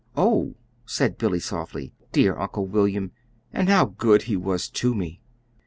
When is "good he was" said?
3.85-4.67